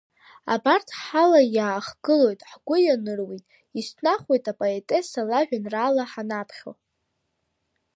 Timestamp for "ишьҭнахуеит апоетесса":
3.77-5.21